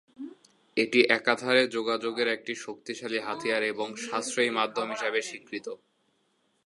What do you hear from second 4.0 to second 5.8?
সাশ্রয়ী মাধ্যম হিসেবে স্বীকৃত।